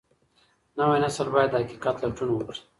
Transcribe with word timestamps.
نوی 0.77 0.99
نسل 1.05 1.27
باید 1.33 1.49
د 1.53 1.55
حقیقت 1.63 1.95
لټون 2.03 2.29
وکړي. 2.31 2.61